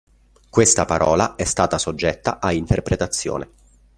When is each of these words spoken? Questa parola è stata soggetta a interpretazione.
Questa 0.49 0.85
parola 0.85 1.35
è 1.35 1.43
stata 1.43 1.77
soggetta 1.77 2.39
a 2.39 2.51
interpretazione. 2.53 3.49